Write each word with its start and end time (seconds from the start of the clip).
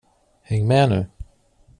Häng 0.41 0.67
med 0.67 0.89
nu. 0.89 1.05